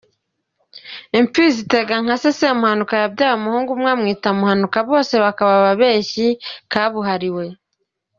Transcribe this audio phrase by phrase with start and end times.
[1.19, 2.29] Imfizi itega nka se!
[2.39, 6.27] Semuhanuka yabyaye umuhungu umwe, amwita Muhanuka, bose bakaba ababeshyi
[6.71, 7.45] kabuhariwe.